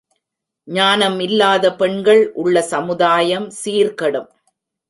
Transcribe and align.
ஞானம் 0.67 1.19
இல்லாதபெண்கள் 1.19 2.31
உள்ள 2.33 2.61
சமுதாயம் 2.61 3.47
சீர்கெடும். 3.63 4.29